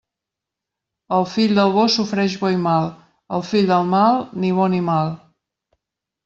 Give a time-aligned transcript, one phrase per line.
[1.17, 2.89] El fill del bo sofreix bo i mal;
[3.37, 5.15] el fill del mal, ni bo ni mal.